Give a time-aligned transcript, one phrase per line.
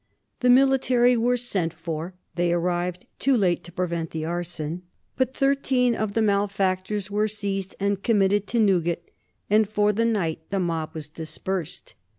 [0.39, 4.81] The military were sent for; they arrived too late to prevent the arson,
[5.15, 9.11] but thirteen of the malefactors were seized and committed to Newgate,
[9.47, 11.93] and for the night the mob was dispersed.